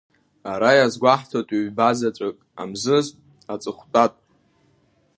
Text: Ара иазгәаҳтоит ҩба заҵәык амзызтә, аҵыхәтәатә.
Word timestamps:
Ара 0.51 0.71
иазгәаҳтоит 0.75 1.47
ҩба 1.65 1.89
заҵәык 1.97 2.37
амзызтә, 2.61 3.19
аҵыхәтәатә. 3.53 4.19